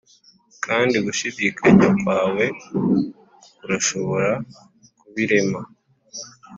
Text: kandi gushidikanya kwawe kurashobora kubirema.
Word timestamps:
kandi 0.65 0.95
gushidikanya 1.05 1.87
kwawe 1.99 2.45
kurashobora 3.59 4.31
kubirema. 4.99 5.59